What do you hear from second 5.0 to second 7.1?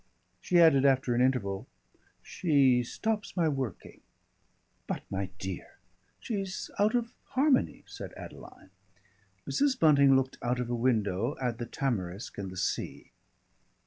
my dear!" "She's out